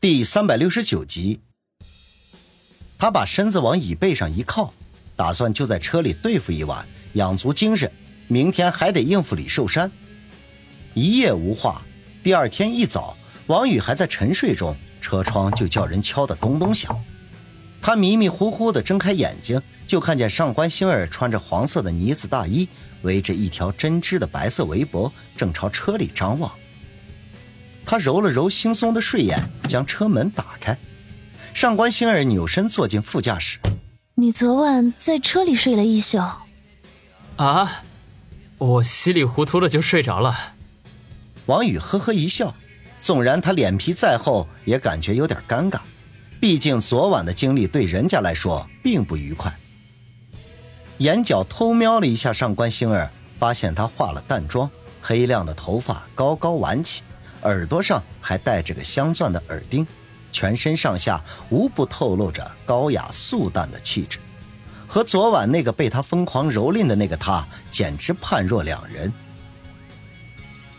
[0.00, 1.40] 第三百六十九集，
[2.96, 4.72] 他把身子往椅背上一靠，
[5.16, 7.90] 打算就在车里对付一晚，养足精神，
[8.28, 9.90] 明天还得应付李寿山。
[10.94, 11.82] 一夜无话，
[12.22, 13.16] 第二天一早，
[13.48, 16.96] 王宇还在沉睡中，车窗就叫人敲得咚咚响。
[17.82, 22.68] 他迷迷糊糊的睁开眼睛，就看见上官星儿穿着黄色的呢子大衣，
[23.02, 26.52] 围着一条针织的白色围脖，正朝车里张望。
[27.90, 30.76] 他揉了揉惺忪的睡眼，将车门打开。
[31.54, 33.58] 上官星儿扭身坐进副驾驶。
[34.16, 36.18] 你昨晚在车里睡了一宿。
[37.36, 37.82] 啊，
[38.58, 40.36] 我稀里糊涂的就睡着了。
[41.46, 42.54] 王宇呵呵一笑，
[43.00, 45.80] 纵然他脸皮再厚，也感觉有点尴尬。
[46.38, 49.50] 毕竟昨晚的经历对人家来说并不愉快。
[50.98, 54.70] 眼角偷瞄了一下上官星儿，发现她化了淡妆，
[55.00, 57.02] 黑亮的头发高高挽起。
[57.42, 59.86] 耳朵上还戴着个镶钻的耳钉，
[60.32, 61.20] 全身上下
[61.50, 64.18] 无不透露着高雅素淡的气质，
[64.86, 69.12] 和昨晚那个被他疯狂蹂躏的那个他简直判若两人。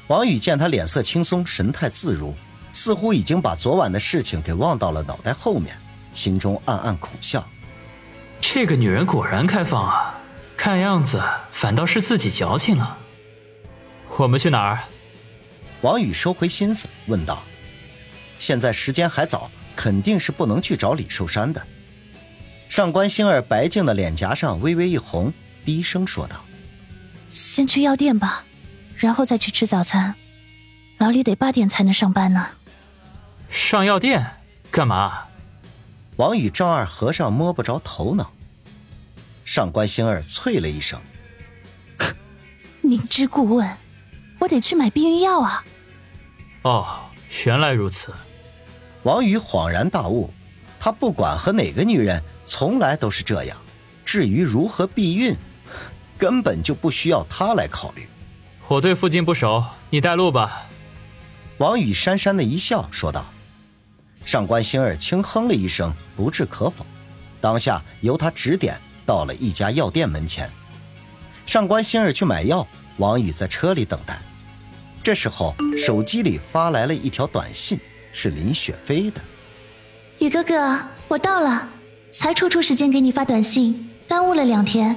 [0.08, 2.34] 王宇见他脸色轻松，神态自如，
[2.74, 5.78] 似乎已经把昨晚的事情给忘到了脑袋后面，
[6.14, 7.48] 心中暗暗苦笑：
[8.42, 10.16] 这个女人果然开放啊，
[10.58, 12.98] 看样子反倒是自己矫情了。
[14.18, 14.80] 我们去哪儿？
[15.82, 17.44] 王宇收回心思，问道
[18.38, 21.66] ：“现在时间还早，肯定是不能去找李寿山的。”
[22.70, 26.44] 上官星儿白净的脸颊上微微一红，低声说道
[27.30, 28.44] ：“先去药店吧，
[28.98, 30.14] 然后再去吃早餐。
[30.98, 32.48] 老李得八点才能上班呢。”
[33.50, 34.24] 上药店
[34.70, 35.28] 干嘛？
[36.18, 38.34] 王宇丈二和尚摸不着头脑。
[39.46, 41.00] 上官星儿啐了一声
[42.84, 43.66] ：“明知故问。”
[44.50, 45.64] 我得去买避孕药啊！
[46.64, 46.88] 哦，
[47.46, 48.12] 原来如此。
[49.04, 50.34] 王宇恍然大悟，
[50.80, 53.56] 他不管和哪个女人，从来都是这样。
[54.04, 55.36] 至于如何避孕，
[56.18, 58.10] 根本就不需要他来考虑。
[58.68, 60.66] 我对附近不熟，你带路吧。
[61.60, 63.24] 王宇讪讪的一笑，说道。
[64.26, 66.84] 上官星儿轻哼了一声，不置可否。
[67.40, 70.52] 当下由他指点，到了一家药店门前。
[71.46, 74.20] 上官星儿去买药，王宇在车里等待。
[75.10, 77.80] 这时候，手机里发来了一条短信，
[78.14, 79.20] 是林雪飞的。
[80.20, 81.68] 宇哥哥，我到了，
[82.12, 84.96] 才抽出时间给你发短信，耽误了两天。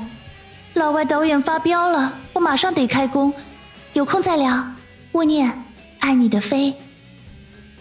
[0.75, 3.33] 老外导演发飙了，我马上得开工，
[3.95, 4.75] 有空再聊。
[5.13, 5.51] 勿念，
[6.01, 6.75] 爱你的飞。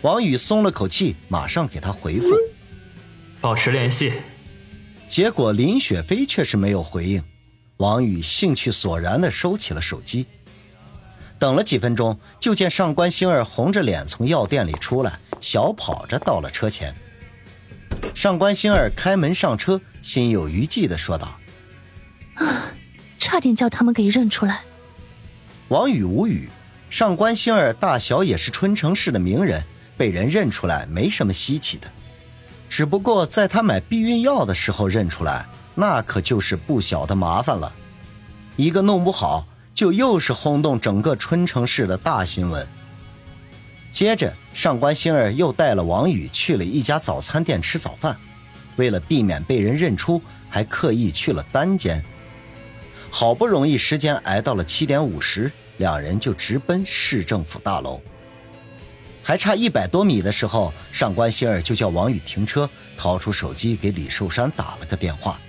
[0.02, 2.30] 王宇松了口气，马上给他回复，
[3.42, 4.14] 保持联系。
[5.10, 7.22] 结果林雪飞却是没有回应，
[7.76, 10.26] 王宇兴趣索然的收起了手机。
[11.42, 16.94] 等了几分钟，就见上官星儿红着脸从药店里出来，小跑着到了车前。
[18.14, 21.40] 上官星儿开门上车，心有余悸的说道
[22.38, 22.72] ：“啊，
[23.18, 24.62] 差点叫他们给认出来。”
[25.70, 26.48] 王宇无语。
[26.92, 29.64] 上官星儿大小也是春城市的名人，
[29.98, 31.90] 被人认出来没什么稀奇的。
[32.70, 37.74] 只不过在他买避孕药的时候认出来，那可就是不小的麻烦了。
[38.58, 39.48] 一个弄不好。
[39.82, 42.68] 就又是轰动整个春城市的大新闻。
[43.92, 48.16] 接着，上官星儿又带了王宇去了一家早餐店吃早饭，
[48.76, 52.00] 为了避免被人认出，还刻意去了单间。
[53.10, 58.00] 好不容易时间挨到了七点五十，两人就直奔市政府大楼。
[59.24, 65.42] 还差一百多米的时候，上官星儿就叫王宇停车，掏出手机给李寿山打了个电话：“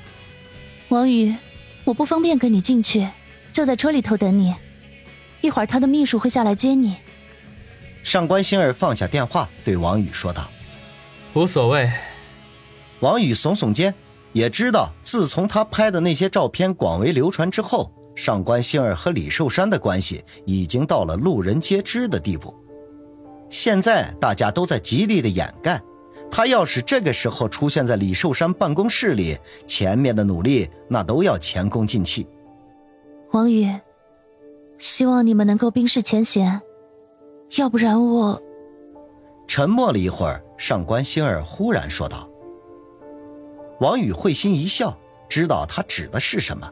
[0.88, 1.36] 王宇，
[1.84, 3.06] 我不方便跟你进去。”
[3.52, 4.54] 就在车里头等你，
[5.42, 6.96] 一会儿他的秘书会下来接你。
[8.02, 10.50] 上官星儿放下电话，对王宇说道
[11.34, 11.90] ：“无所谓。”
[13.00, 13.94] 王宇耸耸肩，
[14.32, 22.54] 也知道自从他拍的那些照片广为流传之后，上官星儿和李寿山的关系已经到了路人皆知的地步。
[23.50, 25.80] 现在大家都在极力的掩盖，
[26.30, 32.26] 他要是这个时候出现在李寿山办公室里，前面的努力那都要前功尽弃。
[33.32, 33.66] 王宇，
[34.76, 36.60] 希望你们能够冰释前嫌，
[37.56, 38.38] 要不然我……
[39.46, 42.28] 沉默了一会儿，上官星儿忽然说道。
[43.80, 44.98] 王宇会心一笑，
[45.30, 46.70] 知道他指的是什么。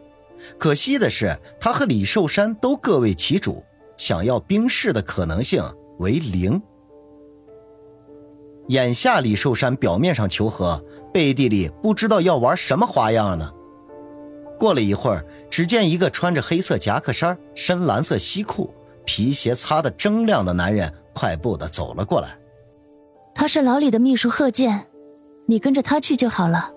[0.58, 3.64] 可惜的是，他和李寿山都各为其主，
[3.96, 5.64] 想要冰释的可能性
[5.98, 6.60] 为零。
[8.68, 13.50] 眼下李寿山表面上求和，背地里不知道要玩什么花样呢。
[14.60, 18.72] 过了一会儿，只见一个穿着黑色夹克衫、深蓝色西裤、
[19.06, 22.38] 皮鞋擦得铮亮的男人快步的走了过来。
[23.34, 24.86] 他是老李的秘书贺建，
[25.46, 26.70] 你跟着他去就好了。”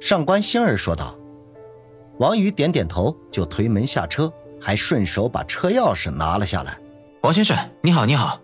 [0.00, 1.18] 上官星儿说道。
[2.18, 6.78] 王宇点点头，就推门下车，还顺手把车钥匙拿了下来。
[7.22, 8.40] 王先生，你好，你好。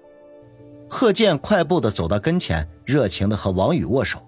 [0.88, 4.20] 贺建快步的走到跟前，热情的和王宇握手。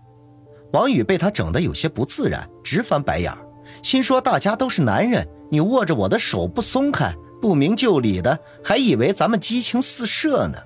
[0.73, 3.33] 王宇被他整得有些不自然，直翻白眼
[3.83, 10.59] 心说：“大家都是男人，你握着我的手不松开，不明就里的，还以为咱们激情四射呢。”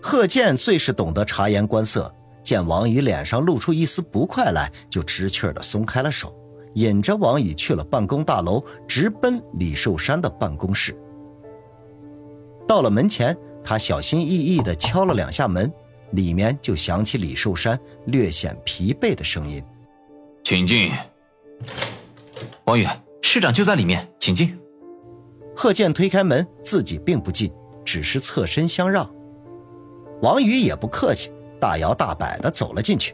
[0.00, 2.12] 贺建最是懂得察言观色，
[2.42, 6.34] 见王宇脸上露出一丝不快来，就知趣的松开了手，
[6.74, 10.96] 引着王宇去了办公大楼，直奔李寿山的办公室。
[12.66, 15.72] 到了门前，他小心翼翼地敲了两下门。
[16.12, 19.64] 里面就响起李寿山略显疲惫的声音
[20.44, 20.92] ：“请进。”
[22.64, 22.86] 王宇，
[23.20, 24.58] 市长就在里面，请进。
[25.54, 27.52] 贺建推开门，自己并不进，
[27.84, 29.08] 只是侧身相让。
[30.22, 31.30] 王宇也不客气，
[31.60, 33.12] 大摇大摆地走了进去。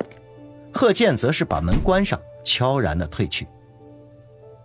[0.72, 3.46] 贺建则是把门关上，悄然地退去。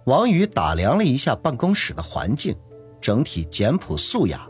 [0.05, 2.55] 王宇打量了一下办公室的环境，
[2.99, 4.47] 整体简朴素雅，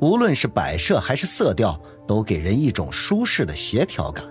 [0.00, 1.80] 无论是摆设还是色调。
[2.06, 4.22] 都给人一种舒适的协调感，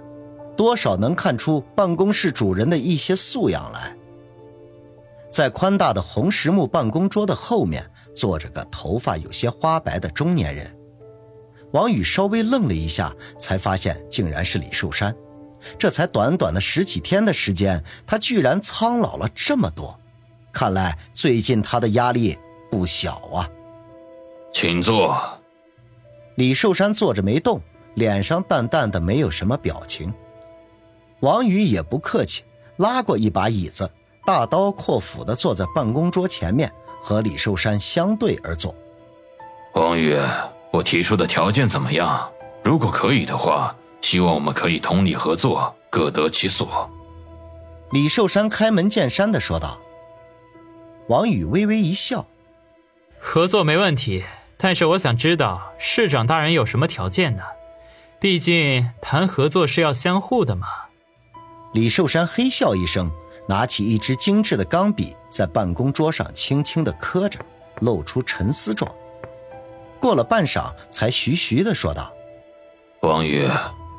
[0.56, 3.98] 多少能看出办公室主人的一些素养来。
[5.34, 7.84] 在宽大的红实木办公桌的后面，
[8.14, 10.78] 坐着个头发有些花白的中年人。
[11.72, 15.16] 王宇稍微愣了一下，才发现竟然是李寿山。
[15.80, 20.00] 这才短短的十几天的时间，他居然苍老了这么多。
[20.52, 22.38] 看来最近他的压力
[22.70, 23.50] 不小啊。
[24.54, 25.18] 请坐。
[26.36, 27.60] 李寿山坐着没动，
[27.96, 30.14] 脸上淡淡的没有什么表情。
[31.22, 32.44] 王宇也不客气，
[32.78, 33.90] 拉过一把椅子，
[34.25, 36.72] 大刀阔斧的坐在办公桌前面，
[37.02, 38.74] 和李寿山相对而坐。
[39.74, 40.18] 王宇，
[40.72, 42.31] 我提出的条件怎么样？
[42.64, 46.90] 如果可以的话，希望我们可以通力合作，各得其所。
[47.92, 49.80] 李寿山开门见山的说道。
[51.10, 52.25] 王宇微微一笑
[53.20, 54.24] ：“合作没问题。”
[54.58, 57.44] 但是我想知道市长大人有什么条件呢？
[58.22, 60.68] 毕竟谈合作是要相互的嘛。
[61.74, 63.12] 李寿山嘿笑一声，
[63.48, 67.40] 拿起一支精致的钢笔，在办公桌上轻轻地刻着，
[67.81, 68.90] 露出沉思状。
[70.00, 72.12] 过了半晌，才徐徐地说道
[73.01, 73.50] ：“王宇，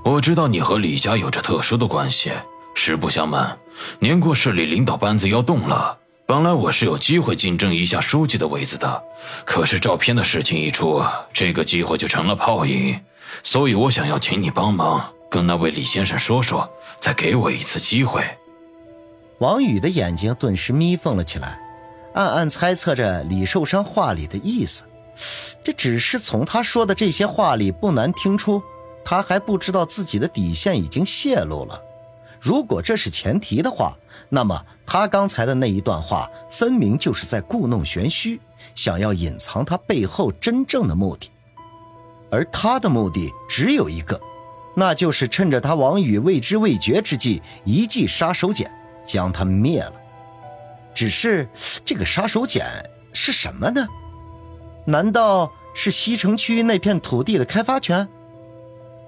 [0.04, 2.32] 我知道你和李家有着特殊的关系。
[2.74, 3.58] 实不相瞒，
[4.00, 9.02] 年过市里领导班子要动了。”本来我是有机会竞争一下书记的位子的，
[9.44, 11.04] 可是照片的事情一出，
[11.34, 12.98] 这个机会就成了泡影。
[13.42, 16.66] 所以我想要请你帮忙，跟那位李先生说说，
[16.98, 18.24] 再给我一次机会。
[19.44, 21.60] 王宇的眼睛顿时眯缝了起来，
[22.14, 24.84] 暗暗猜测着李寿山话里的意思。
[25.62, 28.62] 这只是从他说的这些话里，不难听出，
[29.04, 31.78] 他还不知道自己的底线已经泄露了。
[32.40, 33.94] 如果这是前提的话，
[34.30, 38.40] 那么他刚才的那一段话分明就是在故弄玄虚，
[38.74, 41.30] 想要隐藏他背后真正的目的。
[42.30, 44.18] 而他的目的只有一个，
[44.74, 48.66] 那就是趁着他王宇未知未觉之际，一记杀手锏
[49.04, 49.92] 将他灭了。
[50.94, 51.48] 只是
[51.84, 52.62] 这个杀手锏
[53.12, 53.86] 是什么呢？
[54.86, 58.08] 难道是西城区那片土地的开发权？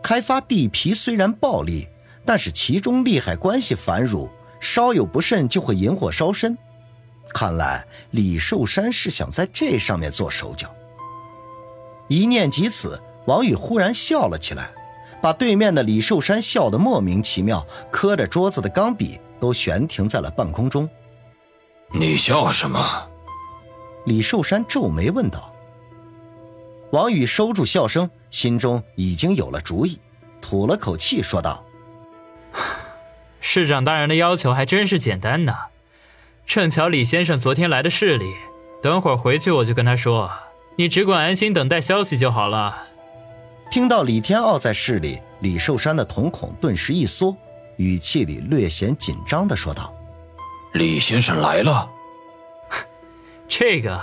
[0.03, 1.89] 开发地皮虽然暴利。
[2.29, 4.29] 但是其中利害关系繁缛，
[4.59, 6.59] 稍有不慎就会引火烧身。
[7.29, 10.75] 看来李寿山是想在这上面做手脚。
[12.09, 14.71] 一念及此，王宇忽然笑了起来，
[15.23, 20.89] 把对面的李寿山笑得莫名其妙，磕着桌子的钢笔都悬停在了半空中。
[21.93, 23.09] 你笑什么？
[24.07, 25.53] 李寿山皱眉问道。
[26.91, 29.99] 王宇收住笑声，心中已经有了主意，
[30.41, 31.65] 吐了口气说道。
[33.41, 35.55] 市长大人的要求还真是简单呢。
[36.47, 38.33] 正巧李先生昨天来的市里，
[38.81, 40.31] 等会儿回去我就跟他说，
[40.77, 42.87] 你只管安心等待消息就好了。
[43.69, 47.37] 听到李天傲在市里，李寿山的瞳孔顿时一缩，
[47.77, 49.95] 语气里略显紧张的说道
[50.75, 51.91] ：“李先生来了。
[53.49, 54.01] ”这个，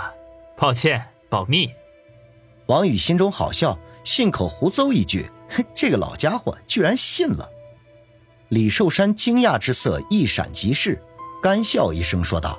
[0.56, 1.70] 抱歉，保密。
[2.66, 5.30] 王宇心中好笑，信口胡诌一句
[5.74, 7.50] ：“这个老家伙居然信了。”
[8.48, 11.02] 李寿山惊讶之色一闪即逝，
[11.42, 12.58] 干笑一声说道：“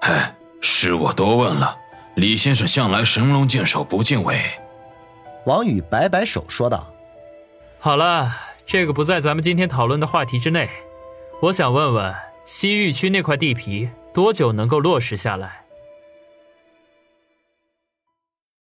[0.00, 1.78] 嗨，是我多问了。
[2.16, 4.40] 李先生向来神龙见首不见尾。”
[5.46, 6.92] 王宇摆摆手说道
[7.78, 8.30] ：“好了，
[8.66, 10.68] 这个不在咱们今天讨论的话题之内。
[11.42, 15.63] 我想问问，西域区那块地皮多久能够落实下来？”